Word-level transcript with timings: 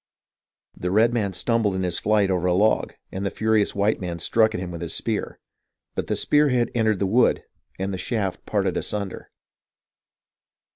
The 0.75 0.89
redman 0.89 1.33
stumbled 1.33 1.75
in 1.75 1.83
his 1.83 1.99
flight 1.99 2.31
over 2.31 2.47
a 2.47 2.55
log, 2.55 2.95
and 3.11 3.23
the 3.23 3.29
furious 3.29 3.75
white 3.75 4.01
man 4.01 4.17
struck 4.17 4.55
at 4.55 4.59
him 4.59 4.71
with 4.71 4.81
his 4.81 4.95
spear; 4.95 5.37
but 5.93 6.07
the 6.07 6.15
spear 6.15 6.49
head 6.49 6.71
entered 6.73 6.97
the 6.97 7.05
wood, 7.05 7.43
and 7.77 7.93
the 7.93 7.99
shaft 7.99 8.43
parted 8.47 8.77
asunder. 8.77 9.29